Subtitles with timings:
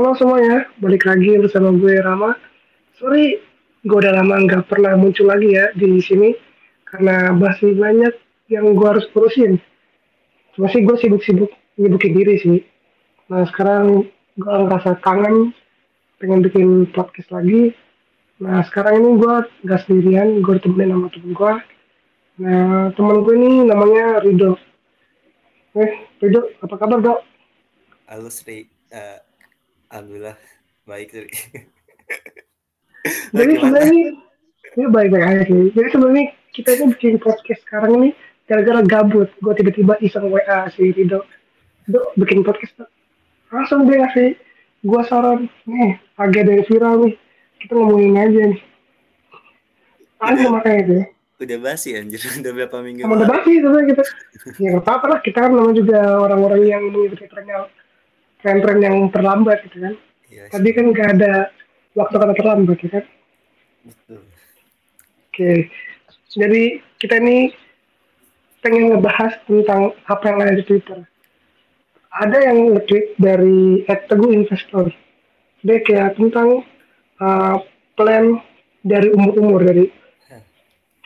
[0.00, 2.32] Halo semuanya, balik lagi bersama gue Rama.
[2.96, 3.36] Sorry,
[3.84, 6.32] gue udah lama nggak pernah muncul lagi ya di sini
[6.88, 8.16] karena masih banyak
[8.48, 9.60] yang gue harus urusin.
[10.56, 12.64] Cuma sih gue sibuk-sibuk nyibukin diri sih.
[13.28, 14.08] Nah sekarang
[14.40, 15.52] gue ngerasa kangen,
[16.16, 17.76] pengen bikin podcast lagi.
[18.40, 19.34] Nah sekarang ini gue
[19.68, 21.52] nggak sendirian, gue ditemenin sama temen gue.
[22.40, 24.56] Nah temen gue ini namanya Rido.
[25.76, 27.20] Eh Rido, apa kabar dok?
[28.08, 29.29] Halo Sri, Eh,
[29.90, 30.38] alhamdulillah
[30.86, 31.30] baik Sri.
[33.30, 34.02] Jadi sebenarnya
[34.76, 35.70] ini baik-baik aja sih.
[35.74, 38.10] Jadi sebenarnya kita ini bikin podcast sekarang ini
[38.46, 39.30] gara-gara gabut.
[39.42, 41.22] Gue tiba-tiba iseng WA si Rido.
[41.86, 42.86] Rido bikin podcast.
[43.50, 44.38] Langsung dia ngasih
[44.86, 45.50] gue saran.
[45.66, 47.14] Nih, ada yang viral nih.
[47.60, 48.60] Kita ngomongin aja nih.
[50.20, 50.96] Ada makanya itu.
[51.40, 54.02] Udah basi anjir, udah berapa minggu Emang udah basi sebenarnya kita.
[54.60, 55.18] Ya apa-apa lah.
[55.24, 57.64] Kita kan namanya juga orang-orang yang mengikuti trennya
[58.40, 59.94] tren-tren yang terlambat gitu kan.
[60.30, 61.32] Iya, Tadi kan nggak ada
[61.96, 63.04] waktu kata terlambat ya kan.
[63.80, 64.20] betul.
[65.30, 65.52] Oke,
[66.36, 66.62] jadi
[67.00, 67.54] kita ini
[68.60, 71.00] pengen ngebahas tentang apa yang ada di Twitter.
[72.10, 74.90] Ada yang nge-tweet dari @teguh investor.
[75.62, 76.66] Dia kayak tentang
[77.22, 77.56] uh,
[77.94, 78.42] plan
[78.82, 79.88] dari umur-umur dari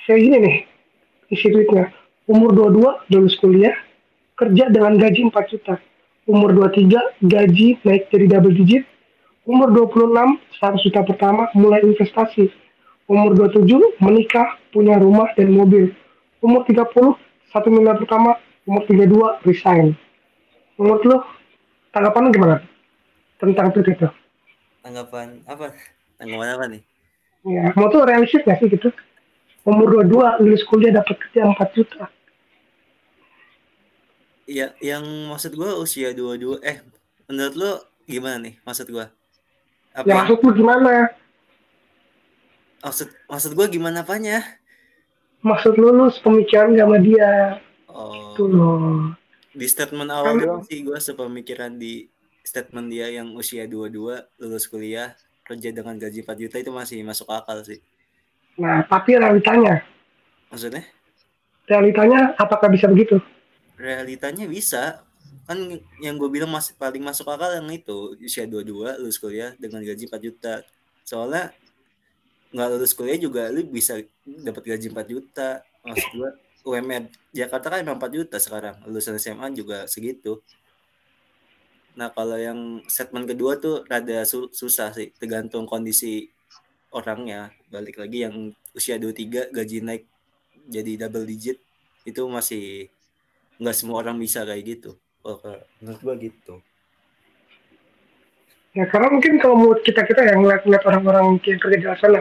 [0.04, 0.56] kayak gini nih
[1.32, 1.90] isi tweetnya.
[2.24, 3.76] Umur 22 lulus kuliah,
[4.38, 5.76] kerja dengan gaji 4 juta.
[6.24, 8.88] Umur 23 gaji naik jadi double digit.
[9.44, 12.48] Umur 26 100 juta pertama mulai investasi.
[13.04, 15.92] Umur 27 menikah, punya rumah dan mobil.
[16.40, 17.20] Umur 30
[17.52, 19.92] satu miliar pertama, umur 32 resign.
[20.80, 21.16] Menurut lo
[21.92, 22.56] tanggapan gimana
[23.36, 24.08] tentang itu?
[24.80, 25.76] Tanggapan apa?
[26.16, 26.82] Tanggapan apa nih?
[27.44, 28.88] Ya, mau tuh realistis gak sih gitu?
[29.68, 32.08] Umur 22 lulus kuliah dapat kerja 4 juta.
[34.44, 36.84] Iya, yang maksud gua usia 22 eh
[37.26, 37.70] menurut lo
[38.04, 39.08] gimana nih maksud gua?
[39.90, 41.08] Apa Ya maksud lu gimana?
[42.78, 44.44] maksud maksud gua gimana apanya?
[45.40, 47.30] Maksud lu lu sepemikiran gak sama dia?
[47.88, 49.12] Oh, Tuh loh.
[49.54, 52.10] di statement awal doang sih gua sepemikiran di
[52.42, 53.88] statement dia yang usia 22
[54.36, 57.80] lulus kuliah kerja dengan gaji 4 juta itu masih masuk akal sih.
[58.54, 59.80] Nah, tapi realitanya,
[60.46, 60.84] Maksudnya?
[61.64, 63.18] realitanya apakah bisa begitu?
[63.78, 65.02] Realitanya bisa.
[65.44, 69.84] Kan yang gue bilang masih paling masuk akal yang itu usia 22 lulus kuliah dengan
[69.84, 70.54] gaji 4 juta.
[71.04, 71.52] Soalnya
[72.54, 75.48] nggak lulus kuliah juga lu bisa dapat gaji 4 juta.
[75.84, 76.30] Maksud gue
[76.64, 78.80] UMR Jakarta kan 4 juta sekarang.
[78.88, 80.40] Lulusan SMA juga segitu.
[81.94, 85.12] Nah kalau yang statement kedua tuh rada su- susah sih.
[85.20, 86.30] Tergantung kondisi
[86.94, 87.52] orangnya.
[87.68, 90.04] Balik lagi yang usia 23 gaji naik
[90.64, 91.60] jadi double digit
[92.04, 92.88] itu masih
[93.58, 94.90] nggak semua orang bisa kayak gitu
[95.22, 95.38] oh,
[95.80, 96.62] menurut gua gitu
[98.74, 102.20] Ya karena mungkin kalau menurut kita-kita yang ngeliat-ngeliat orang-orang yang kerja di sana,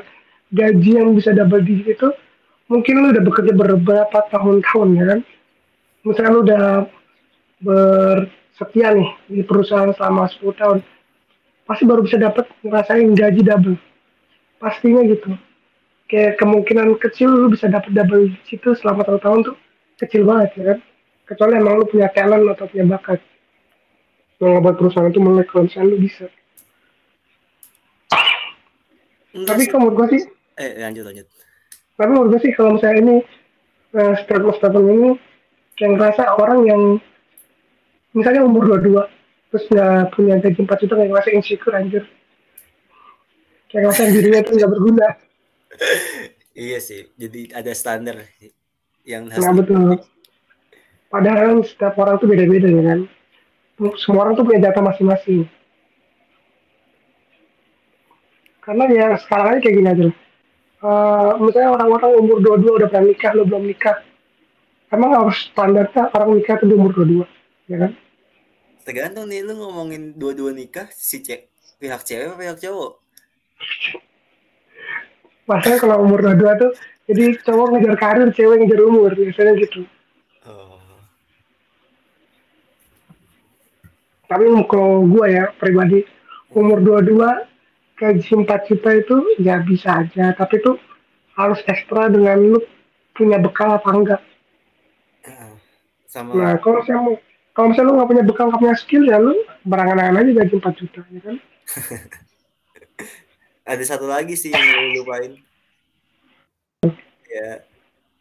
[0.54, 2.10] gaji yang bisa double digit itu,
[2.70, 5.20] mungkin lu udah bekerja beberapa tahun-tahun ya kan.
[6.06, 6.66] Misalnya lu udah
[7.58, 10.78] bersetia nih di perusahaan selama 10 tahun,
[11.66, 13.78] pasti baru bisa dapat ngerasain gaji double.
[14.62, 15.34] Pastinya gitu.
[16.06, 19.56] Kayak kemungkinan kecil lu bisa dapat double digit itu selama tahun-tahun tuh
[20.06, 20.80] kecil banget ya kan.
[21.24, 23.20] Kecuali emang lu punya talent atau punya bakat.
[24.44, 26.26] Yang ngebuat perusahaan itu melek kalau misalnya lu bisa.
[29.34, 30.22] Enggak Tapi kalau menurut gue sih,
[30.62, 31.28] eh lanjut lanjut.
[31.98, 33.16] Tapi menurut gue sih kalau misalnya ini
[33.98, 35.10] uh, statement statement ini
[35.80, 36.82] kayak ngerasa orang yang
[38.14, 39.10] misalnya umur 22
[39.50, 42.04] terus nggak punya gaji 4 juta kayak ngerasa insecure anjir.
[43.72, 45.08] Kayak ngerasa dirinya tuh nggak berguna.
[46.54, 48.30] Iya sih jadi ada standar
[49.10, 49.98] yang harus nah betul
[51.14, 53.00] padahal setiap orang tuh beda-beda ya kan
[54.02, 55.46] semua orang tuh punya data masing-masing
[58.66, 60.18] karena ya sekarang aja kayak gini aja lah.
[60.84, 64.00] Eh, misalnya orang-orang umur 22 udah pernah nikah, lo belum nikah.
[64.88, 67.28] Emang harus standarnya orang nikah tuh di umur 22,
[67.68, 67.92] ya kan?
[68.84, 71.48] tergantung nih lu ngomongin dua-dua nikah si cek
[71.80, 73.00] pihak cewek apa pihak cowok
[75.44, 76.72] Masalahnya kalau umur 22 tuh,
[77.12, 79.84] jadi cowok ngejar karir, cewek ngejar umur, biasanya gitu.
[80.48, 80.80] oh
[84.28, 86.04] Tapi kalau gue ya, pribadi,
[86.56, 90.34] umur 22, gaji 4 juta itu ya bisa aja.
[90.34, 90.80] Tapi tuh
[91.38, 92.60] harus ekstra dengan lu
[93.14, 94.22] punya bekal apa enggak.
[96.10, 97.18] sama Nah, kalau misalnya,
[97.58, 99.34] kalau misalnya lu nggak punya bekal, nggak punya skill, ya lu
[99.66, 101.38] barangan-barangan aja gaji 4 juta, ya kan?
[103.64, 105.40] ada satu lagi sih yang lu lupain
[107.32, 107.64] ya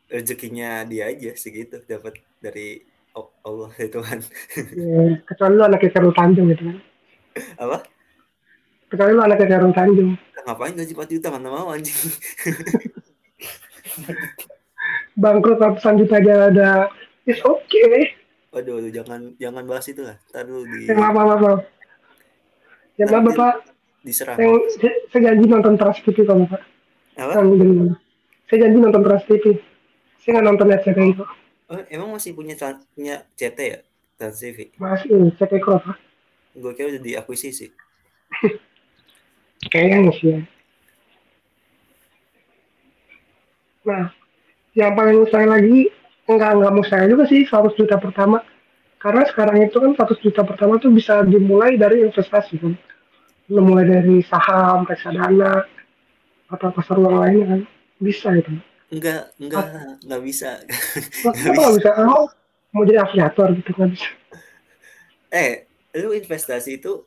[0.07, 4.19] rezekinya dia aja segitu dapat dari Allah ya Tuhan
[4.73, 6.77] Ya, kecuali lu anaknya Karul Tanjung gitu kan.
[7.59, 7.77] apa
[8.87, 10.11] Kecuali lu anaknya Karung Tanjung.
[10.43, 11.95] ngapain gaji 4 juta mana mau anjing
[15.15, 16.71] Bangkrut ratusan juta aja ada.
[17.23, 18.17] It's okay.
[18.49, 21.61] waduh waduh, jangan jangan bahas itu lah ntar lu di Yang maaf, maaf, maaf.
[22.95, 23.55] Ya maaf, Nanti- Bapak.
[24.03, 26.61] diserang Yang, saya, saya janji nonton Trans TV kok, Bapak.
[27.15, 27.97] apa Yang.
[28.45, 29.45] Saya janji nonton Trans TV.
[30.19, 31.29] Saya nggak nonton RCTI kok.
[31.73, 32.53] Oh, emang masih punya
[32.93, 33.81] punya CT ya
[34.21, 35.97] Trans TV Masih kok, Pak.
[36.53, 37.73] gue kira udah diakuisisi
[39.73, 40.41] Kayaknya sih ya.
[43.83, 44.13] Nah,
[44.77, 45.89] yang paling saya lagi
[46.29, 48.43] enggak enggak mau saya juga sih 100 juta pertama.
[49.03, 52.75] Karena sekarang itu kan 100 juta pertama tuh bisa dimulai dari investasi kan.
[53.51, 55.67] Mulai dari saham, reksadana,
[56.51, 57.61] atau pasar uang lainnya kan.
[57.99, 58.55] Bisa itu.
[58.93, 59.67] Enggak enggak
[60.05, 60.51] enggak bisa.
[61.25, 61.91] Nah, Kenapa nggak bisa?
[62.13, 62.27] Oh,
[62.73, 64.09] mau jadi afiliator gitu bisa.
[65.33, 65.65] eh
[65.97, 67.05] lu investasi itu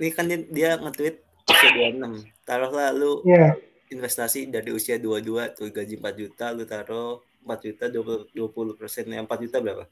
[0.00, 1.16] ini kan dia, dia nge-tweet
[1.48, 3.52] usia 26 taruhlah lu Ya,
[3.88, 9.08] investasi dari usia 22 tuh gaji 4 juta lu taruh 4 juta 20 20 persen
[9.08, 9.84] yang 4 juta berapa?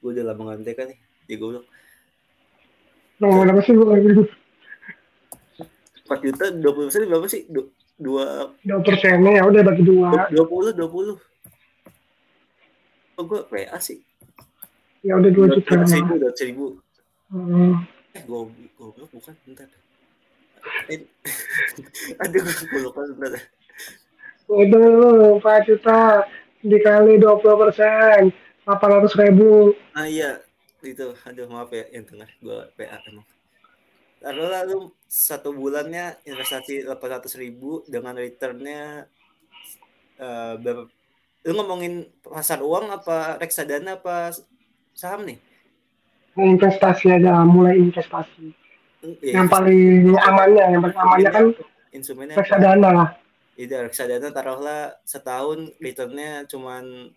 [0.00, 1.66] Gue udah lama nggak kan nih jadi gue bilang
[3.20, 4.22] ngomongin apa sih gue kayak gitu?
[6.04, 7.42] 4 juta 20 persen berapa sih?
[7.48, 7.72] Du-
[8.04, 10.28] dua Dua persennya ya udah bagi dua.
[10.28, 11.16] 20 20
[13.14, 13.98] oh gue PA sih
[15.00, 15.72] Ya udah dua juta.
[15.74, 16.66] Dua seribu dua seribu
[17.24, 17.82] Hmm.
[18.12, 18.40] eh gue
[18.78, 19.66] gue bukan bentar
[20.86, 21.02] eh,
[22.22, 23.42] aduh gue lupa bentar
[24.44, 24.80] Itu
[25.40, 26.22] 4 juta
[26.60, 28.30] dikali 20 persen,
[28.62, 29.72] 800 ribu.
[29.92, 30.38] ah iya
[30.80, 33.24] itu aduh maaf ya yang tengah gue PA emang
[34.24, 39.04] lalu lalu satu bulannya investasi 800 ribu dengan returnnya
[40.16, 40.88] eh, berapa
[41.44, 44.32] lu ngomongin pasar uang apa reksadana apa
[44.96, 45.38] saham nih
[46.34, 48.50] Investasi aja, mulai investasi.
[49.22, 51.46] Ya, yang paling amannya, yang paling amannya kan
[51.94, 53.08] instrumennya reksadana lah,
[53.54, 57.14] Iya, reksadana taruhlah setahun returnnya cuman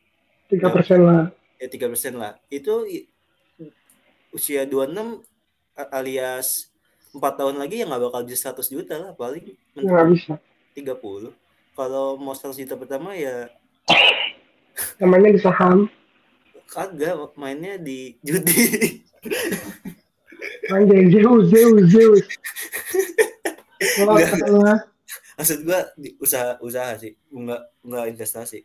[0.54, 1.34] 3 persen lah.
[1.58, 2.38] ya tiga persen lah.
[2.54, 2.86] Itu
[4.30, 5.26] usia 26
[5.74, 6.67] a- alias
[7.18, 10.34] empat tahun lagi ya nggak bakal bisa 100 juta lah paling Nggak bisa.
[10.78, 11.34] 30.
[11.74, 13.50] Kalau mau 100 juta pertama ya
[15.02, 15.90] Namanya di saham,
[16.70, 19.02] kagak mainnya di judi.
[20.70, 22.26] anjay, Zeus, Zeus, Zeus.
[24.06, 24.78] Wah.
[25.34, 28.62] Maksud gua di usaha usaha sih, nggak nggak investasi.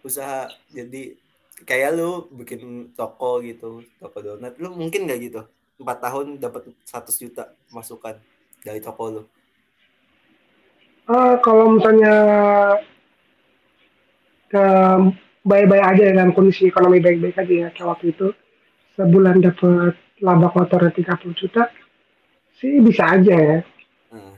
[0.00, 1.16] Usaha jadi
[1.62, 5.40] kayak lu bikin toko gitu, toko donat, lu mungkin nggak gitu?
[5.78, 8.18] Empat tahun dapat 100 juta masukan
[8.62, 9.22] dari toko lu.
[11.10, 12.14] Ah, kalau misalnya
[14.46, 14.64] ke
[15.42, 18.28] baik-baik aja dengan kondisi ekonomi baik-baik aja ya kayak waktu itu.
[18.94, 21.66] Sebulan dapat laba kotornya 30 juta
[22.60, 23.58] sih bisa aja ya.
[24.12, 24.36] Nah,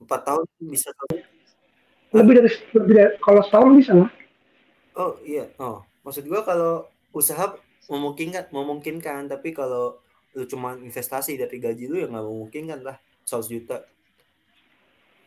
[0.00, 0.88] empat tahun bisa
[2.14, 4.10] lebih dari lebih dari kalau setahun bisa lah.
[4.96, 7.58] Oh iya, oh maksud gua kalau usaha
[7.90, 9.98] memungkinkan memungkinkan, tapi kalau
[10.36, 13.82] lu cuma investasi dari gaji lu ya nggak memungkinkan lah 100 juta.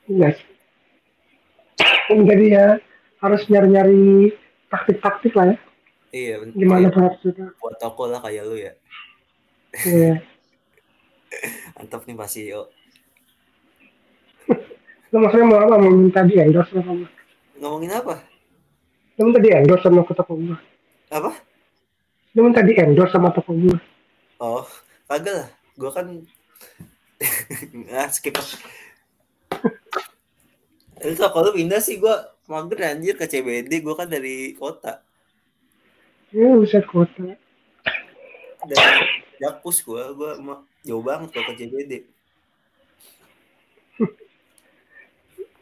[0.09, 0.33] iya
[2.09, 2.67] jadi ya
[3.21, 4.33] harus nyari-nyari
[4.69, 5.57] taktik-taktik lah ya
[6.09, 8.73] Iya, gimana iya, buat juta buat toko lah kayak lu ya.
[9.85, 10.25] Iya.
[11.77, 12.65] Mantap nih Pak CEO.
[15.13, 15.77] Lu maksudnya mau apa?
[15.77, 17.05] Mau minta di endorse gua?
[17.61, 18.25] Ngomongin apa?
[19.19, 20.55] Lu minta di endorse sama ke toko gua?
[21.11, 21.35] Apa?
[22.39, 23.75] Lu minta di endorse sama toko gua?
[24.39, 24.63] Oh,
[25.11, 25.49] kagak lah.
[25.75, 26.07] Gua kan
[27.99, 28.39] ah skip.
[31.03, 35.03] Itu kalau lu pindah sih gua mager anjir ke CBD, gua kan dari kota.
[36.31, 37.35] Ya bisa kota.
[38.63, 39.03] Dari
[39.43, 42.07] Jakpus gua, gua jauh banget ke CBD.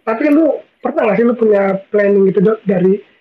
[0.05, 3.16] Tapi lu pernah gak sih lu punya planning gitu dari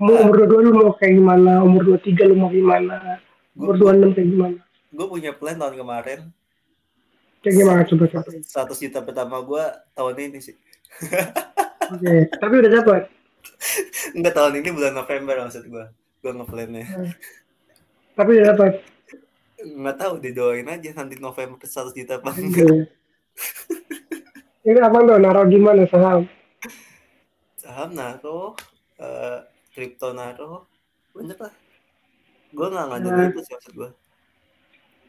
[0.00, 3.18] mau umur 22 lu mau kayak gimana, umur 23 lu mau gimana,
[3.54, 4.58] umur 26 kayak gimana?
[4.94, 6.20] Gue punya plan tahun kemarin.
[7.44, 8.28] Kayak gimana coba coba.
[8.72, 10.56] 100 juta pertama gua tahun ini sih.
[11.92, 13.02] Oke, tapi udah dapat.
[14.16, 15.92] Enggak tahun ini bulan November maksud gua.
[16.24, 16.88] Gua ngeplannya.
[18.16, 18.72] Tapi udah dapat.
[19.60, 22.88] Nggak tahu didoain aja nanti November 100 juta apa enggak.
[24.64, 26.24] Ini apa tuh naruh gimana saham?
[27.60, 28.56] Saham naro,
[28.96, 29.38] eh,
[29.74, 30.70] kripto naro,
[31.12, 31.54] banyak lah.
[32.54, 33.26] Gua nggak ngadu Nah.
[33.28, 33.90] itu sih maksud gua.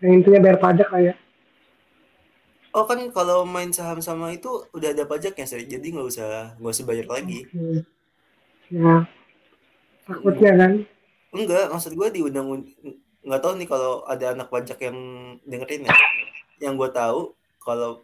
[0.01, 1.15] Yang intinya bayar pajak lah ya.
[2.75, 6.73] Oh kan kalau main saham sama itu udah ada pajaknya sih, jadi nggak usah nggak
[6.75, 7.47] usah bayar lagi.
[7.47, 7.85] Oke.
[8.73, 9.05] Ya.
[10.03, 10.71] Takutnya kan.
[11.31, 12.65] Enggak, maksud gua di undang
[13.25, 14.97] nggak tahu nih kalau ada anak pajak yang
[15.45, 15.95] dengerin ya.
[16.63, 17.99] yang gue tahu kalau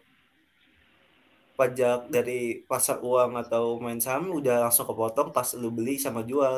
[1.58, 2.32] pajak dari
[2.70, 6.56] pasar uang atau main saham udah langsung kepotong pas lu beli sama jual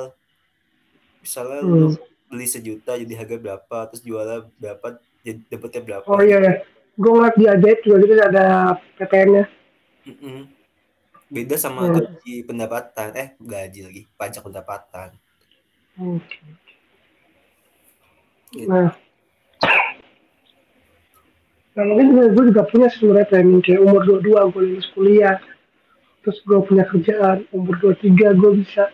[1.23, 1.97] misalnya lu Hmm.
[2.31, 4.87] beli sejuta jadi harga berapa terus jualnya berapa
[5.25, 6.55] jadi dapetnya berapa Oh iya ya.
[7.01, 8.45] Gue ngeliat di ajaib juga gitu ada
[8.97, 9.45] PTN-nya.
[10.09, 10.39] Mm-mm.
[11.37, 11.95] beda sama Hmm.
[11.95, 15.11] gaji pendapatan eh gaji lagi pajak pendapatan
[15.99, 16.39] Oke.
[18.53, 18.69] Gitu.
[18.71, 18.95] Nah,
[21.75, 25.37] nah mungkin juga, gue juga punya sebenarnya planning kayak umur 22 gue lulus kuliah.
[26.23, 28.85] Terus gue punya kerjaan, umur 23 gue bisa.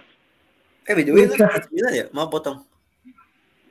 [0.82, 1.52] eh by the way lu Nikah.
[1.70, 2.64] 99 ya mau potong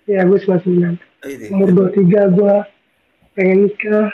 [0.05, 0.95] Ya gue 99.
[0.95, 1.45] oh, ini.
[1.51, 2.55] Umur 23 gue
[3.33, 4.07] pengen nikah.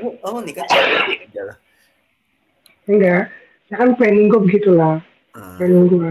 [0.00, 0.64] oh, oh nikah
[1.30, 1.56] jalan
[2.86, 3.28] Enggak.
[3.68, 5.04] Ya kan planning gue begitulah.
[5.36, 6.10] Ah, Planning gue.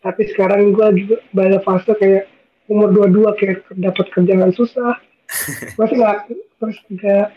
[0.00, 2.24] Tapi sekarang gue lagi pada fase kayak
[2.66, 4.96] umur 22 kayak dapat kerjaan susah.
[5.78, 6.18] Masih nggak
[6.60, 7.32] terus juga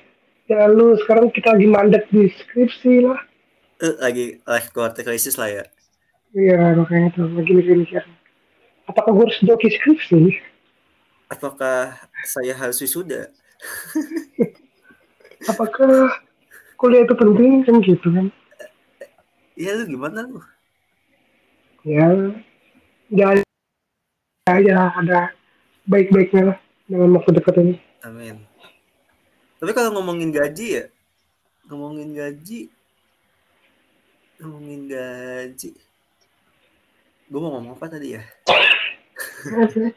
[0.52, 3.20] ya lu sekarang kita lagi mandek di skripsi lah.
[3.84, 5.64] eh, lagi life quarter crisis lah ya
[6.34, 8.04] Iya makanya tuh lagi mikir-mikir.
[8.90, 10.20] Apakah gue harus joki skripsi?
[11.32, 13.32] apakah saya harus wisuda
[15.52, 16.20] Apakah
[16.80, 18.28] kuliah itu penting kan gitu kan?
[19.60, 20.40] Iya lu gimana lu
[21.84, 22.08] Ya,
[23.12, 23.44] jangan
[24.64, 25.20] ya ada
[25.84, 27.76] baik-baiknya lah dalam waktu dekat ini.
[28.04, 28.36] amin
[29.64, 30.86] tapi kalau ngomongin gaji ya
[31.72, 32.68] ngomongin gaji
[34.44, 35.72] ngomongin gaji.
[37.32, 38.24] Gue mau ngomong apa tadi ya?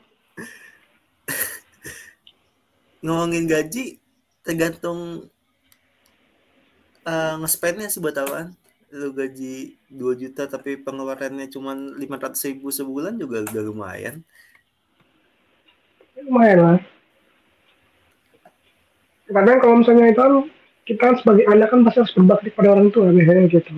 [3.05, 3.99] Ngomongin gaji
[4.47, 5.27] tergantung
[7.03, 8.55] uh, nge-spendnya sih buat apaan.
[8.95, 14.23] Lu gaji 2 juta tapi pengeluarannya cuma 500 ribu sebulan juga udah lumayan.
[16.17, 16.81] Lumayan lah.
[19.37, 20.33] Kadang kalau misalnya itu kan
[20.89, 23.73] kita sebagai anak kan pasti harus berbakti pada orang tua biasanya gitu.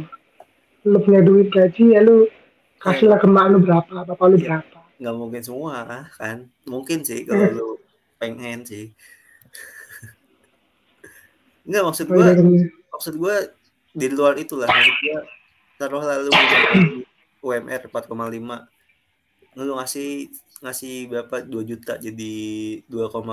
[0.86, 2.30] Lu punya duit gaji ya lu
[2.78, 4.78] kasihlah ke mak lu berapa, bapak lu berapa.
[4.98, 6.46] nggak mungkin semua kan?
[6.62, 7.68] Mungkin sih kalau lu
[8.22, 8.94] pengen sih.
[11.66, 12.66] Nggak maksud Oh, gua iya, iya.
[12.94, 13.34] maksud gua
[13.98, 14.70] di luar itulah.
[14.70, 15.18] Maksud gua
[15.74, 16.30] taruh lalu
[17.42, 20.30] UMR 4,5 lu ngasih
[20.62, 21.42] ngasih berapa?
[21.42, 22.34] 2 juta jadi
[22.86, 23.26] 2,5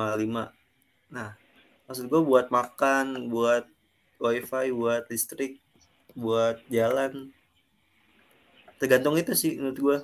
[1.13, 1.37] nah
[1.85, 3.65] maksud gua buat makan buat
[4.21, 5.61] wifi buat listrik
[6.15, 7.29] buat jalan
[8.81, 9.97] tergantung itu sih menurut gua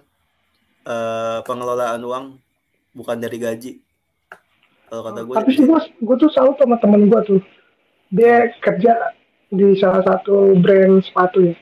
[0.88, 2.26] eh, pengelolaan uang
[2.92, 3.72] bukan dari gaji
[4.92, 7.40] kalau kata gue Tapi sih gue, gue tuh salut sama temen gue tuh.
[8.12, 9.16] Dia kerja
[9.48, 11.56] di salah satu brand sepatu ya.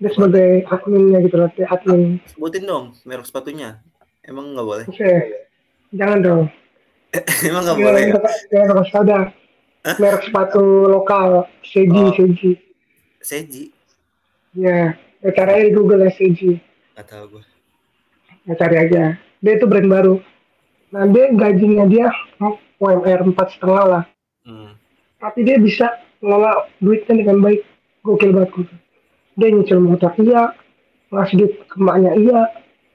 [0.00, 2.24] Dia sebagai adminnya gitu loh, dia admin.
[2.32, 3.78] sebutin dong merek sepatunya
[4.26, 5.12] emang nggak boleh Oke,
[5.92, 6.44] jangan dong.
[7.52, 8.14] emang nggak boleh ya?
[8.48, 9.20] Jangan, ada.
[9.84, 12.12] Merek sepatu lokal, Seiji, Oh.
[12.16, 12.50] Seiji.
[13.20, 13.64] Seji
[14.54, 16.56] Ya, ya caranya di Google ya Seiji.
[16.94, 17.44] nggak tahu gue
[18.44, 19.02] Ya cari aja.
[19.40, 20.14] Dia itu brand baru.
[20.92, 22.08] Nah dia gajinya dia
[22.78, 24.04] UMR empat setengah lah.
[24.44, 24.76] hmm.
[25.18, 25.88] Tapi dia bisa
[26.20, 27.64] ngelola duitnya dengan baik.
[28.04, 28.74] Gokil banget gitu.
[29.34, 30.52] Dia nyicil motor iya,
[31.08, 32.40] ngasih duit ke emaknya iya,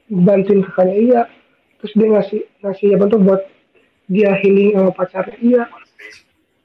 [0.07, 1.21] bantuin kakaknya iya.
[1.81, 3.41] Terus dia ngasih ngasih apa tuh buat
[4.05, 5.63] dia healing sama pacarnya iya.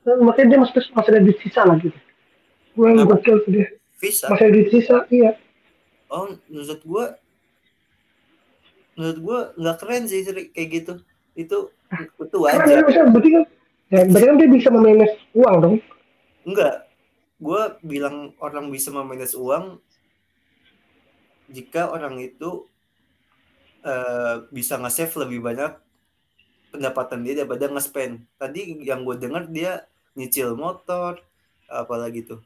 [0.05, 1.99] Dan makanya dia masih masih ada duit sisa lah gitu.
[2.77, 3.69] Gue yang gokil tuh dia.
[4.05, 5.33] Visa Masih ada duit sisa, iya.
[6.13, 7.05] oh menurut gue
[8.95, 10.93] menurut gue nggak keren sih Sri, kayak gitu
[11.35, 11.57] itu
[12.23, 13.45] itu Karena wajar dia bisa berarti kan,
[13.91, 15.77] ya, berarti kan dia bisa memanage uang dong.
[16.47, 16.75] enggak
[17.43, 19.83] gue bilang orang bisa memanage uang
[21.51, 22.71] jika orang itu
[23.83, 25.75] eh, bisa nge-save lebih banyak
[26.71, 29.83] pendapatan dia daripada nge-spend tadi yang gue dengar dia
[30.15, 31.19] nyicil motor
[31.67, 32.41] apalagi tuh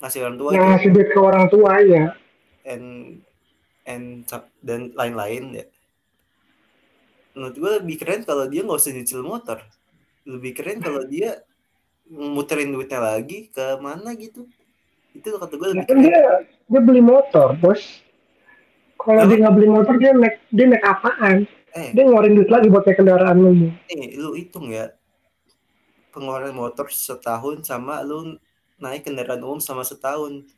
[0.00, 2.04] ngasih orang tua Yang ngasih duit ke orang tua ya.
[2.64, 2.86] and
[3.86, 4.26] and
[4.60, 5.66] dan lain-lain ya
[7.32, 9.60] menurut gue lebih keren kalau dia nggak usah nyicil motor
[10.24, 11.40] lebih keren kalau dia
[12.08, 14.48] muterin duitnya lagi ke mana gitu
[15.12, 16.20] itu kata gue lebih kan keren dia
[16.66, 18.02] dia beli motor, bos.
[18.98, 21.46] Kalau dia nggak beli motor dia naik dia naik apaan?
[21.72, 23.70] eh Dia ngeluarin duit lagi buat naik kendaraan umum.
[23.86, 24.90] nih lu hitung ya
[26.16, 28.40] pengeluaran motor setahun sama lu
[28.80, 30.48] naik kendaraan umum sama setahun.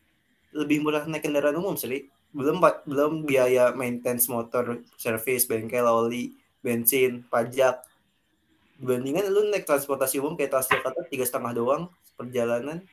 [0.54, 7.24] Lebih murah naik kendaraan umum sih belum belum biaya maintenance motor servis bengkel oli bensin
[7.26, 7.82] pajak.
[8.78, 11.82] Dibandingkan lu naik transportasi umum kayak Transjakarta tiga setengah doang
[12.14, 12.86] perjalanan.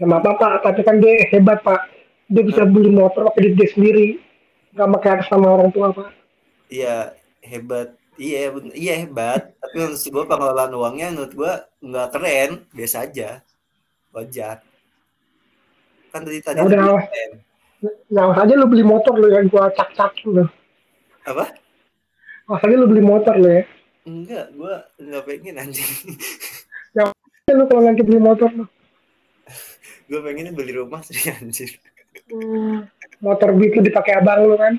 [0.00, 1.92] Ya maaf pak, tapi kan dia hebat pak.
[2.32, 4.08] Dia bisa beli motor pakai duit dia sendiri.
[4.72, 6.08] Gak pakai atas nama orang tua pak.
[6.72, 7.12] iya
[7.44, 11.52] hebat iya iya hebat tapi menurut gue pengelolaan uangnya menurut gue
[11.82, 13.42] nggak keren biasa aja
[14.10, 14.62] wajar
[16.08, 17.04] kan tadi tadi Ya udah, awas.
[18.08, 20.44] Nah, awas aja lu beli motor lu yang gua cak-cakin lu.
[21.22, 21.50] apa
[22.46, 23.62] Awas aja lu beli motor lu ya.
[24.04, 25.90] enggak gue nggak pengen anjing
[26.94, 27.10] Ya
[27.50, 28.64] lu kalau nanti beli motor lu.
[30.04, 31.74] gue pengennya beli rumah sih anjir
[32.24, 32.86] Hmm,
[33.18, 34.78] motor beat lu dipakai abang lu kan.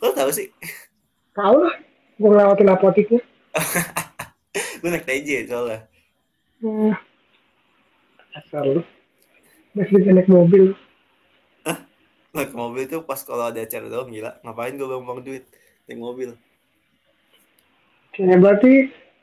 [0.00, 0.48] lo tau sih
[1.32, 1.76] Tahu lah.
[2.24, 3.20] Gua ngelewatin apotiknya.
[4.78, 5.86] gue naik TJ soalnya.
[8.32, 8.82] Asal lu.
[9.74, 10.72] Masih bisa naik mobil.
[12.32, 15.44] naik mobil tuh pas kalau ada acara doang gila ngapain gue buang duit
[15.84, 16.32] naik mobil
[18.16, 18.72] Kayaknya berarti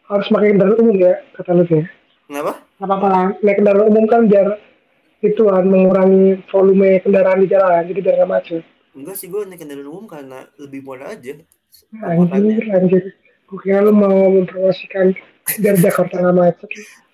[0.05, 1.89] harus pakai kendaraan umum ya, kata lu ya.
[2.29, 4.61] kenapa Gak apa-apa lah, naik kendaraan umum kan biar
[5.25, 8.63] itu kan mengurangi volume kendaraan di jalan, jadi biar gak macet.
[8.93, 11.41] enggak sih gue naik kendaraan umum karena lebih murah aja
[12.01, 13.03] Anjir, anjir.
[13.49, 15.13] Gue kira lu mau mempromosikan
[15.57, 16.69] biar Jakarta gak macet.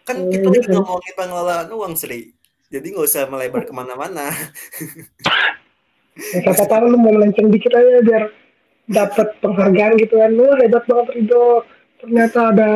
[0.06, 0.86] kan kita kan?
[0.86, 2.30] ngomongin pengelolaan uang Sri
[2.70, 4.30] jadi nggak usah melebar ke mana-mana
[6.16, 8.24] Ya, siapa tahu lu mau melenceng dikit aja biar
[8.88, 10.32] dapat penghargaan gitu kan.
[10.32, 11.68] Lu hebat banget Rido.
[12.00, 12.70] Ternyata ada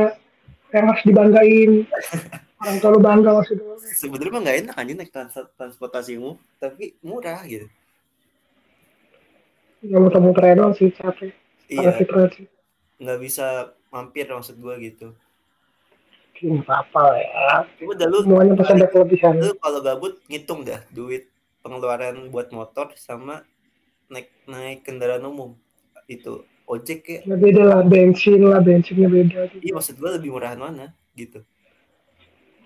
[0.75, 1.71] yang harus dibanggain.
[2.59, 3.79] Orang tua lu bangga maksudnya.
[3.95, 7.71] sebenarnya nggak enak aja naik trans- transportasi umum tapi murah gitu
[9.87, 11.31] Yang muter-muter doang sih capek.
[11.69, 11.93] Iya.
[12.99, 15.07] Nggak bisa mampir maksud gue gitu.
[16.33, 17.67] Gini apa ya.
[17.77, 19.33] coba dah lu Semuanya pasti ada kelebihan.
[19.37, 21.29] lu kalau gabut ngitung dah duit
[21.61, 23.45] pengeluaran buat motor sama
[24.09, 25.53] naik naik kendaraan umum?
[26.09, 27.19] Itu ojek ya?
[27.27, 29.51] Ya beda lah, bensin lah, bensinnya beda.
[29.61, 31.45] iya maksud gue lebih murahan mana gitu.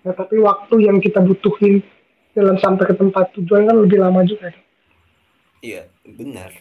[0.04, 1.80] Nah, tapi waktu yang kita butuhin
[2.36, 4.52] dalam sampai ke tempat tujuan kan lebih lama juga.
[5.64, 6.52] iya benar.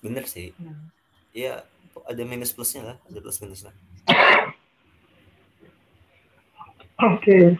[0.00, 0.52] Benar sih
[1.34, 1.66] ya
[2.06, 3.74] ada minus plusnya lah ada plus minusnya
[6.94, 7.58] Oke.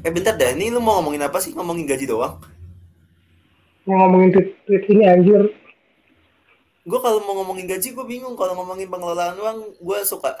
[0.00, 2.40] eh bentar dah ini lu mau ngomongin apa sih ngomongin gaji doang
[3.84, 5.42] Mau ngomongin tweet, tweet ini anjir.
[6.80, 10.32] gue kalau mau ngomongin gaji gue bingung kalau ngomongin pengelolaan uang gue suka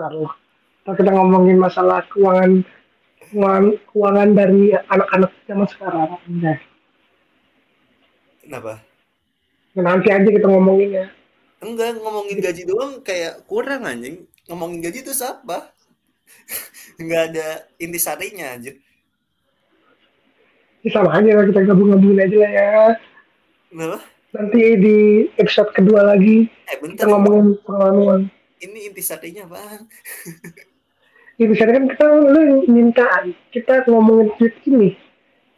[0.00, 0.32] Taruh.
[0.80, 2.64] Kalau kita ngomongin masalah keuangan
[3.28, 6.08] keuangan, keuangan dari anak-anak zaman sekarang.
[6.40, 6.58] Nah,
[8.40, 8.80] kenapa
[9.78, 11.06] nanti aja kita ngomongin ya.
[11.62, 15.70] enggak ngomongin gaji doang kayak kurang anjing ngomongin gaji itu apa
[17.02, 18.78] nggak ada intisarinya anjir
[20.80, 22.68] Ini sama aja lah kita gabung-gabungin aja lah ya.
[23.68, 23.98] kenapa
[24.30, 24.98] Nanti di
[25.36, 28.22] episode kedua lagi eh kita bentar ngomongin pengelolaan uang.
[28.62, 29.90] ini intisarinya apaan
[31.40, 33.08] Ya bisa kan kita lu yang minta
[33.48, 34.92] kita ngomongin tweet ini.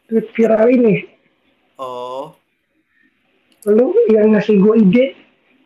[0.07, 1.03] Tweet viral ini.
[1.75, 2.39] oh
[3.69, 5.05] Lu yang ngasih gue ide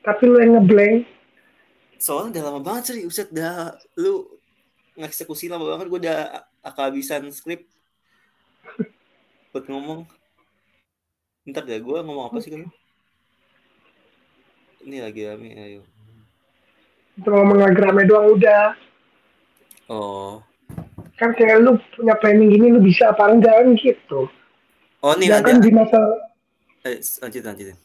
[0.05, 1.09] tapi lu yang ngeblank.
[1.97, 3.73] Soalnya udah lama banget sih Uset dah.
[3.97, 4.29] Lu
[4.97, 6.19] ngeksekusi lama banget gue udah
[6.61, 7.65] kehabisan skrip.
[9.49, 10.05] Buat ngomong.
[11.49, 12.67] Ntar deh gue ngomong apa sih kan
[14.87, 15.81] ini lagi rame ayo.
[17.19, 18.71] Itu ngomong rame doang udah.
[19.91, 20.39] oh.
[21.19, 24.31] Kan kayak lu punya planning gini lu bisa apa enggak kan gitu.
[25.01, 25.99] oh nih ada Sedangkan di masa
[26.85, 27.77] eh, lanjut lanjutin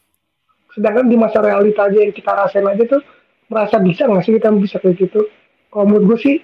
[0.72, 3.02] sedangkan di masa realita aja yang kita rasain aja tuh
[3.52, 5.28] merasa bisa nggak sih kita bisa kayak gitu?
[5.72, 6.36] Kalau menurut gue sih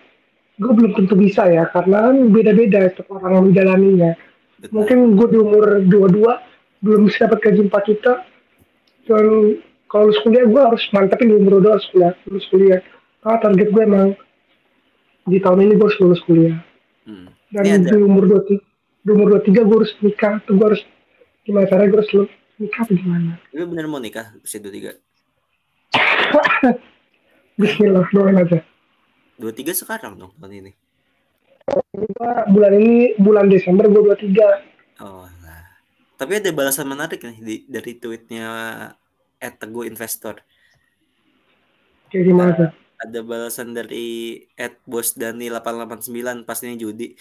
[0.59, 4.13] gue belum tentu bisa ya karena kan beda-beda setiap orang menjalaninya.
[4.59, 4.73] Betul.
[4.75, 8.13] Mungkin gue di umur 22 belum bisa dapat gaji 4 juta.
[9.09, 9.25] Dan
[9.89, 12.81] kalau lulus kuliah gue harus mantapin di umur 22 harus kuliah, lulus kuliah.
[13.23, 14.09] Karena target gue emang
[15.25, 16.57] di tahun ini gue harus lulus kuliah.
[17.09, 17.33] Hmm.
[17.55, 18.61] Dan ada di umur 23,
[19.07, 20.35] di umur 23 gue harus nikah.
[20.45, 20.83] Tuh gue harus
[21.47, 23.33] gimana caranya gue harus lu- nikah apa gimana?
[23.51, 24.99] lu bener mau nikah usia 23
[27.59, 28.59] Bismillah doain aja.
[29.39, 30.73] 23 sekarang dong tahun ini
[31.93, 35.05] Gua bulan ini bulan Desember gue 23.
[35.05, 35.63] oh nah
[36.17, 38.47] tapi ada balasan menarik nih di, dari tweetnya
[39.39, 40.43] at teguh investor
[42.09, 42.71] Kayak gimana tuh?
[42.99, 47.15] ada balasan dari at bos Dani 889 pastinya judi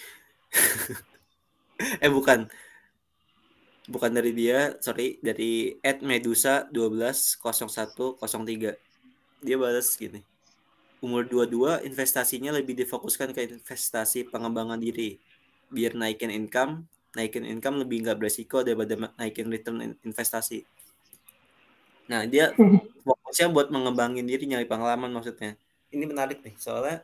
[2.02, 2.50] eh bukan
[3.88, 8.76] bukan dari dia sorry dari at Medusa 120103
[9.42, 10.20] dia balas gini
[10.98, 15.22] umur 22 investasinya lebih difokuskan ke investasi pengembangan diri.
[15.70, 20.66] Biar naikin income naikin income lebih nggak beresiko daripada naikin return in- investasi.
[22.10, 22.52] Nah dia
[23.06, 25.56] fokusnya buat mengembangin diri nyari pengalaman maksudnya.
[25.88, 27.00] Ini menarik nih soalnya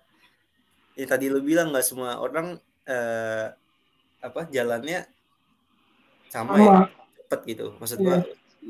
[0.94, 3.47] yang tadi lu bilang nggak semua orang eh,
[4.23, 5.09] apa jalannya
[6.35, 6.83] sama, ya Sama.
[7.23, 7.66] cepet gitu.
[7.79, 8.18] Maksud gua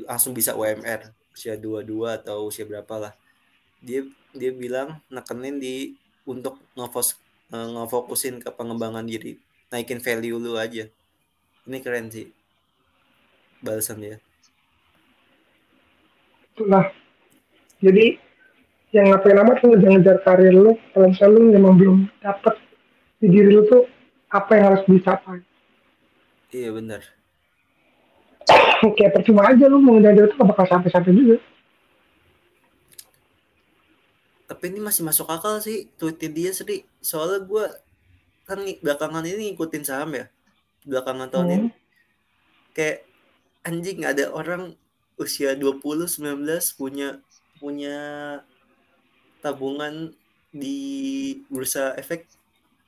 [0.05, 3.13] langsung bisa UMR usia 22 atau usia berapa lah
[3.81, 5.97] dia dia bilang nekenin di
[6.29, 7.17] untuk ngefos
[7.49, 9.41] eh, ngefokusin ke pengembangan diri.
[9.73, 10.85] Naikin value lu aja.
[11.65, 12.29] Ini keren sih
[13.65, 14.17] balasan dia.
[16.53, 16.93] Itulah.
[17.81, 18.21] Jadi
[18.95, 22.55] yang ngapain amat lu ngejar-ngejar karir lu kalau misalnya lu memang belum dapet
[23.19, 23.83] di diri lu tuh
[24.31, 25.39] apa yang harus dicapai.
[26.55, 27.03] iya benar
[28.95, 31.37] Kayak percuma aja lu mau ngejar itu gak bakal sampai-sampai juga.
[34.45, 37.65] tapi ini masih masuk akal sih tweetnya dia sih soalnya gue
[38.45, 40.29] kan belakangan ini ngikutin saham ya
[40.85, 41.73] belakangan tahun ini Hmm.
[42.77, 43.09] kayak
[43.65, 44.77] anjing ada orang
[45.17, 46.45] usia 20 19
[46.77, 47.17] punya
[47.57, 47.97] punya
[49.41, 50.13] tabungan
[50.53, 50.77] di
[51.49, 52.29] bursa efek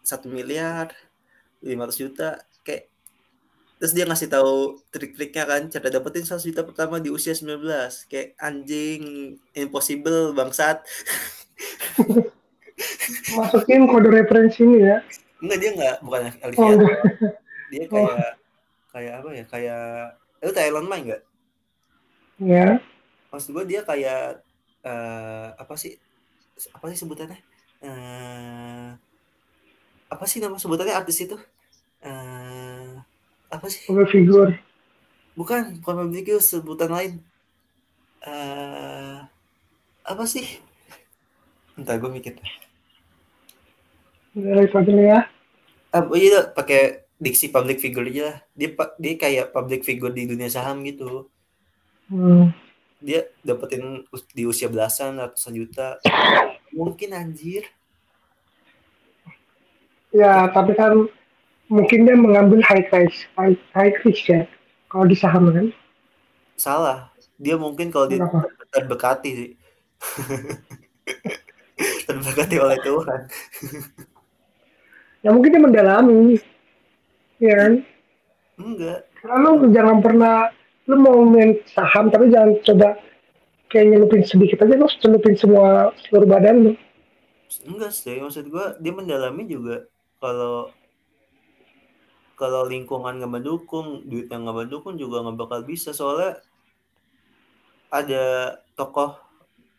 [0.06, 0.94] satu miliar
[1.66, 2.86] 500 juta kayak
[3.78, 7.62] terus dia ngasih tahu trik-triknya kan cara dapetin 100 juta pertama di usia 19
[8.06, 9.02] kayak anjing
[9.54, 10.82] impossible bangsat.
[13.34, 14.98] Masukin kode referensinya ya.
[15.38, 16.22] enggak dia enggak bukan
[16.58, 16.98] Oh, enggak.
[17.70, 18.30] dia kayak
[18.90, 19.86] kayak apa ya kayak
[20.42, 21.22] lu tahu Elon Musk enggak?
[22.38, 22.68] Ya.
[23.28, 24.42] maksud gue dia kayak
[24.82, 25.98] eh apa sih
[26.74, 27.38] apa sih sebutannya?
[27.82, 28.88] Eh
[30.08, 31.38] apa sih nama sebutannya artis itu
[33.48, 33.88] apa sih?
[33.88, 34.52] Public figure.
[35.38, 37.14] bukan bukan figure, sebutan lain.
[38.26, 39.18] Eh
[40.08, 40.46] apa sih?
[41.78, 42.40] Entah gue mikir
[44.96, 45.20] nih ya.
[45.92, 48.38] ah iya pakai diksi public figure aja lah.
[48.54, 48.70] Dia
[49.02, 51.30] dia kayak public figure di dunia saham gitu.
[52.08, 52.56] Hmm.
[52.98, 56.02] dia dapetin di usia belasan ratusan juta.
[56.74, 57.68] Mungkin anjir.
[60.10, 61.06] Ya, tapi kan
[61.68, 64.48] mungkin dia mengambil high risk, high, high risk ya.
[64.88, 65.68] Kalau di saham kan.
[66.58, 68.18] salah dia mungkin kalau dia
[68.74, 69.52] terbekati sih
[72.10, 73.22] terbekati oleh Tuhan
[75.22, 76.42] Ya mungkin dia mendalami.
[77.38, 77.74] Ya kan?
[78.58, 80.50] enggak Karena lu jangan pernah
[80.88, 82.90] lu mau main saham tapi jangan coba
[83.68, 86.72] kayak nyelupin sedikit aja lu harus celupin semua seluruh badan lu.
[87.68, 89.86] enggak sih maksud gua dia mendalami juga
[90.18, 90.72] kalau
[92.38, 96.38] kalau lingkungan nggak mendukung duit yang nggak mendukung juga nggak bakal bisa soalnya
[97.90, 99.18] ada tokoh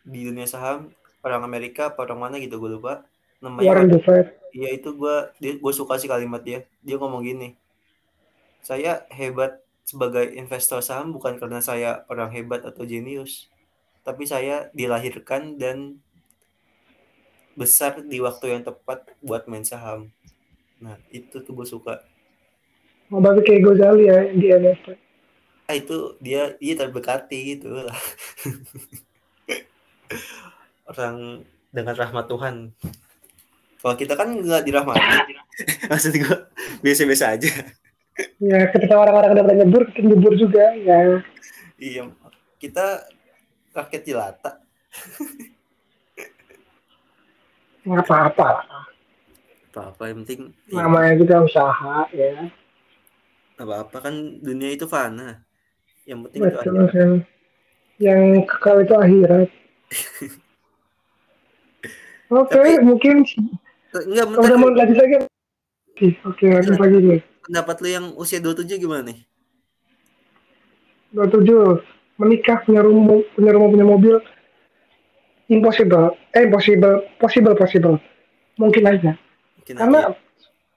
[0.03, 0.91] di dunia saham
[1.23, 3.07] orang Amerika apa orang mana gitu gue lupa
[3.39, 4.27] namanya Warren Buffett.
[4.51, 6.65] Iya itu gua dia gue suka sih kalimat dia.
[6.83, 7.55] Dia ngomong gini.
[8.59, 13.47] Saya hebat sebagai investor saham bukan karena saya orang hebat atau jenius,
[14.03, 15.97] tapi saya dilahirkan dan
[17.57, 20.11] besar di waktu yang tepat buat main saham.
[20.79, 22.03] Nah, itu tuh gue suka.
[23.09, 24.85] Mau bagi kayak Gozali ya di NFT.
[25.69, 27.93] Ah, itu dia dia terberkati gitu lah.
[30.89, 32.55] Orang dengan rahmat Tuhan.
[33.79, 35.37] Kalau kita kan nggak dirahmati.
[35.89, 36.37] Maksud gue
[36.81, 37.49] biasa-biasa aja.
[38.41, 40.75] Ya ketika orang-orang udah nyebur, kita nyebur juga.
[40.75, 41.23] Ya
[41.79, 42.11] Iya,
[42.59, 43.07] kita
[43.71, 44.51] rakyat jelata.
[47.87, 48.83] nggak apa-apa lah.
[49.71, 52.51] Apa-apa yang penting ya, Namanya juga usaha ya.
[53.61, 55.43] Apa-apa kan dunia itu fana.
[56.03, 56.89] Yang penting itu Betul akhirat.
[56.91, 57.11] kan.
[57.97, 59.49] Yang kekal itu akhirat.
[62.31, 63.15] Oke, Tapi- mungkin
[63.89, 64.41] Enggak, bentar.
[64.45, 65.15] udah mau lanjut lagi.
[65.89, 67.19] Oke, oke, lanjut lagi nih.
[67.41, 69.19] Pendapat lu yang usia 27 gimana nih?
[71.09, 71.81] 27
[72.15, 74.15] menikah punya rumah punya rumah punya mobil
[75.47, 77.97] impossible eh impossible possible possible
[78.53, 79.17] mungkin aja
[79.57, 80.19] Mungkin karena aja.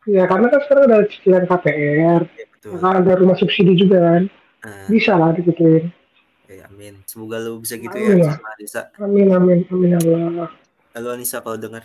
[0.09, 2.79] ya karena kan sekarang ada cicilan KPR Ya, betul.
[2.79, 4.23] sekarang ada rumah subsidi juga kan
[4.63, 5.91] Nah, bisa lah dipikirin
[6.47, 6.95] ya, amin.
[7.03, 8.37] Semoga lu bisa gitu Amin ya lah.
[8.37, 8.83] sama Anissa.
[8.97, 10.49] amin amin amin ya Allah
[10.93, 11.83] Halo Anissa kalau dengar.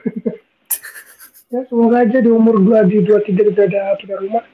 [1.50, 4.44] ya semoga aja di umur gua di dua tiga udah ada punya rumah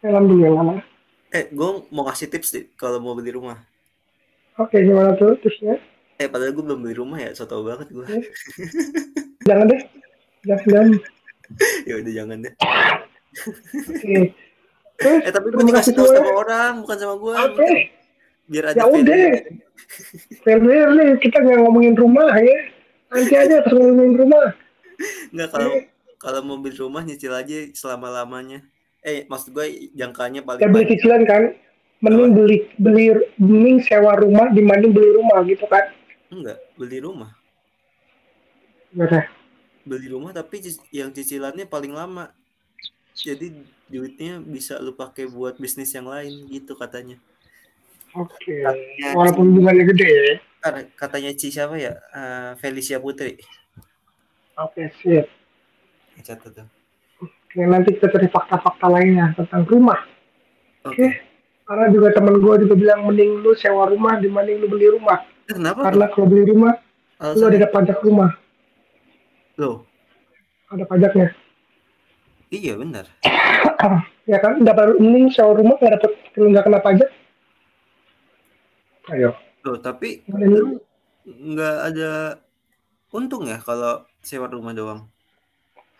[0.00, 0.80] alhamdulillah lah
[1.32, 3.58] Eh, gue mau kasih tips deh kalau mau beli rumah.
[4.54, 5.82] oke gimana tuh tipsnya
[6.14, 8.06] Eh, padahal gue belum beli rumah ya, so tau banget gue.
[8.06, 8.22] Ya.
[9.42, 9.80] jangan deh
[10.44, 10.88] jangan jangan
[11.88, 12.54] ya udah jangan deh.
[13.34, 16.34] terus Eh, tapi gue dikasih kasih tahu sama ya.
[16.38, 17.34] orang, bukan sama gue.
[17.34, 17.70] oke
[18.44, 19.26] Biar ada Ya udah.
[20.40, 22.58] Fair nih kita nggak ngomongin rumah ya
[23.08, 24.54] nanti aja terus ngomongin rumah
[25.28, 25.70] Enggak kalau
[26.16, 28.62] kalau mau beli rumah nyicil aja selama lamanya.
[29.00, 31.42] Eh, maksud gue jangkanya paling ya beli cicilan kan
[31.98, 35.90] mending beli beli mending sewa rumah dibanding beli rumah gitu kan
[36.30, 37.34] Enggak, beli rumah.
[38.90, 39.26] Gimana?
[39.82, 42.30] Beli rumah tapi yang cicilannya paling lama.
[43.14, 43.46] Jadi
[43.86, 47.14] duitnya bisa lu pakai buat bisnis yang lain gitu katanya.
[48.12, 48.62] Oke.
[48.62, 50.34] Katanya Walaupun bunganya gede ya.
[50.58, 53.36] Kata- katanya si siapa ya Eh, Felicia Putri
[54.56, 55.26] Oke, siap.
[56.14, 56.68] Ya, catat tuh
[57.20, 59.98] Oke, nanti kita cari fakta-fakta lainnya tentang rumah.
[60.82, 61.06] oke Oke.
[61.64, 65.22] Karena juga temen gue juga bilang mending lu sewa rumah dibanding lu beli rumah.
[65.44, 66.74] Eh, kenapa Karena kalau beli rumah,
[67.18, 67.56] lu Alasannya?
[67.56, 68.30] ada pajak rumah.
[69.54, 69.86] loh
[70.68, 71.28] Ada pajaknya.
[72.60, 73.06] Iya benar
[74.30, 77.10] ya kan, dapat mending sewa rumah nggak dapat nggak kena pajak.
[79.12, 79.36] Ayo.
[79.64, 80.24] loh tapi
[81.24, 82.40] nggak ada
[83.12, 85.08] untung ya kalau sewa rumah doang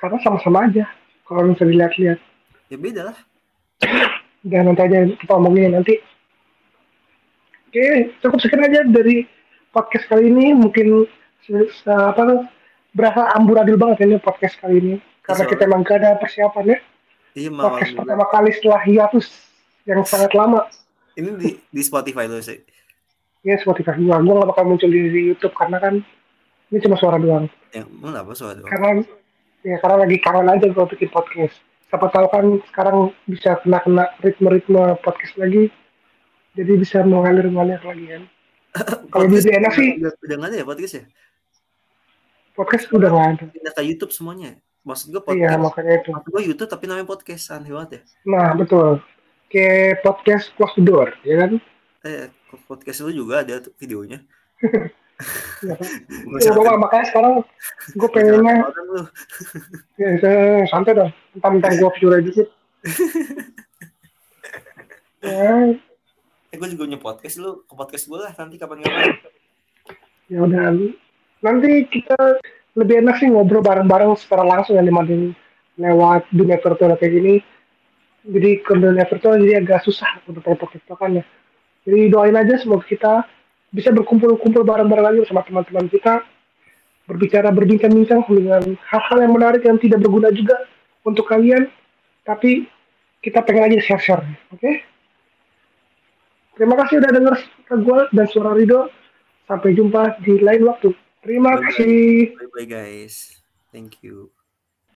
[0.05, 0.85] karena sama-sama aja.
[1.25, 2.19] Kalau misalnya dilihat-lihat.
[2.69, 3.17] ya beda lah
[4.45, 5.97] Jangan nanti aja kita omongin nanti.
[7.73, 9.25] Oke, cukup sekian aja dari
[9.73, 10.53] podcast kali ini.
[10.53, 11.09] Mungkin
[11.88, 12.45] apa
[12.93, 14.95] berasa amburadul banget ini podcast kali ini.
[15.25, 16.79] Karena Soalnya- kita emang gak ada persiapan ya.
[17.35, 19.27] iya mau Podcast pertama kali setelah hiatus
[19.83, 20.69] yang sangat lama.
[21.15, 22.61] ini di di Spotify lo sih
[23.43, 26.01] Ya Spotify gua, gua gak bakal muncul di, di YouTube karena kan
[26.69, 27.49] ini cuma suara doang.
[27.71, 29.01] yang kenapa soal doang Karena
[29.63, 31.57] ya karena lagi kangen aja gua bikin podcast.
[31.87, 35.69] Siapa tahu kan sekarang bisa kena-kena ritme-ritme podcast lagi.
[36.53, 38.23] Jadi bisa mengalir-ngalir lagi kan.
[39.09, 41.05] Kalau lebih enak sih udah, udah nggak ada ya podcast ya
[42.55, 43.45] podcast udah nggak ada.
[43.49, 46.09] pindah ke YouTube semuanya maksud gue Iya podcast makanya itu.
[46.11, 49.01] maksud gue YouTube tapi namanya podcast aneh banget ya Nah betul.
[49.47, 51.51] Kayak podcast close the door, ya kan?
[52.03, 52.29] eh
[52.62, 54.20] podcast lu juga ada tuh videonya
[55.62, 55.88] Ya, kan?
[56.27, 57.35] Ya, usah gua- makanya sekarang
[57.90, 58.55] gue pengennya
[60.01, 60.09] ya,
[60.66, 61.11] santai dong.
[61.33, 62.49] Tentang gue view dikit.
[65.23, 65.73] ya,
[66.51, 69.16] eh gue juga punya podcast lu ke podcast gue lah nanti kapan-kapan
[70.27, 70.73] ya udah.
[71.40, 72.16] Nanti kita
[72.75, 75.35] lebih enak sih ngobrol bareng-bareng secara langsung ya dibanding
[75.79, 77.35] lewat dunia virtual kayak gini.
[78.25, 81.25] Jadi ke dunia virtual jadi agak susah untuk tektok-tektokan ya.
[81.85, 83.13] Jadi doain aja semoga kita
[83.75, 86.25] bisa berkumpul-kumpul bareng-bareng lagi bersama teman-teman kita.
[87.05, 90.57] Berbicara, berbincang-bincang dengan hal-hal yang menarik yang tidak berguna juga
[91.05, 91.69] untuk kalian.
[92.25, 92.65] Tapi
[93.21, 94.25] kita pengen aja share-share.
[94.57, 94.81] Oke?
[96.57, 98.81] Terima kasih udah denger suara gue dan suara Rido.
[99.45, 101.04] Sampai jumpa di lain waktu.
[101.25, 101.73] Terima Bye-bye.
[101.73, 102.37] kasih.
[102.37, 103.41] bye bye guys
[103.73, 104.29] thank you